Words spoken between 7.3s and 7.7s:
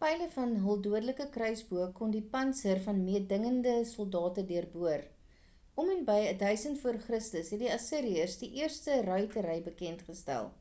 het